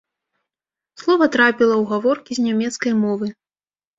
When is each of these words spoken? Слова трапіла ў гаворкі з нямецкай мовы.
Слова 1.01 1.25
трапіла 1.35 1.75
ў 1.81 1.83
гаворкі 1.91 2.31
з 2.37 2.41
нямецкай 2.47 2.93
мовы. 3.05 3.25